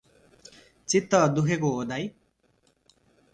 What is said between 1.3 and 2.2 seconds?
दुखेको हो दाई?